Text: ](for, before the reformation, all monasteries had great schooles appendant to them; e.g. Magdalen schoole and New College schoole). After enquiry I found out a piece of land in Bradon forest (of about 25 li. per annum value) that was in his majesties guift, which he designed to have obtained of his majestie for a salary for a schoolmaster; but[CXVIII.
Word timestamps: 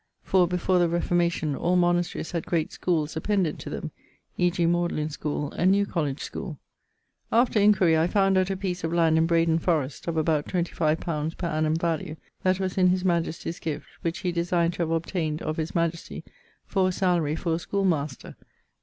](for, 0.23 0.47
before 0.47 0.79
the 0.79 0.89
reformation, 0.89 1.55
all 1.55 1.75
monasteries 1.75 2.31
had 2.31 2.43
great 2.47 2.71
schooles 2.71 3.15
appendant 3.15 3.59
to 3.59 3.69
them; 3.69 3.91
e.g. 4.35 4.65
Magdalen 4.65 5.11
schoole 5.11 5.51
and 5.51 5.69
New 5.69 5.85
College 5.85 6.21
schoole). 6.21 6.57
After 7.31 7.59
enquiry 7.59 7.95
I 7.95 8.07
found 8.07 8.35
out 8.35 8.49
a 8.49 8.57
piece 8.57 8.83
of 8.83 8.91
land 8.91 9.19
in 9.19 9.27
Bradon 9.27 9.59
forest 9.59 10.07
(of 10.07 10.17
about 10.17 10.47
25 10.47 11.07
li. 11.07 11.31
per 11.37 11.47
annum 11.47 11.75
value) 11.75 12.15
that 12.41 12.59
was 12.59 12.79
in 12.79 12.87
his 12.87 13.05
majesties 13.05 13.59
guift, 13.59 13.83
which 14.01 14.19
he 14.25 14.31
designed 14.31 14.73
to 14.73 14.81
have 14.81 14.89
obtained 14.89 15.43
of 15.43 15.57
his 15.57 15.75
majestie 15.75 16.23
for 16.65 16.87
a 16.89 16.91
salary 16.91 17.35
for 17.35 17.53
a 17.53 17.59
schoolmaster; 17.59 18.29
but[CXVIII. 18.39 18.47